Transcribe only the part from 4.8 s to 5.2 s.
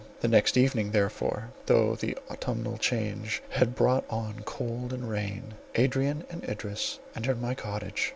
and